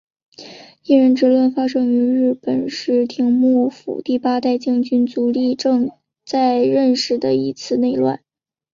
[0.85, 5.91] 应仁之乱发生于日本室町幕府第八代将军足利义政
[6.25, 8.23] 在任时的一次内乱。